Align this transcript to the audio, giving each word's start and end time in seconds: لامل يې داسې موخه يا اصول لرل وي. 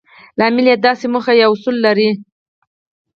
لامل 0.37 0.65
يې 0.69 0.75
داسې 0.85 1.05
موخه 1.13 1.33
يا 1.41 1.47
اصول 1.53 1.75
لرل 1.83 1.99
وي. 2.07 2.11